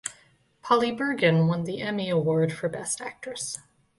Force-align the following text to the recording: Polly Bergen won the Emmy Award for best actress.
Polly 0.63 0.91
Bergen 0.91 1.45
won 1.47 1.65
the 1.65 1.79
Emmy 1.79 2.09
Award 2.09 2.51
for 2.51 2.67
best 2.67 3.01
actress. 3.01 3.59